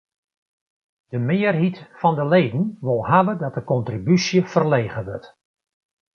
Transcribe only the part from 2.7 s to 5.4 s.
wol hawwe dat de kontribúsje ferlege wurdt.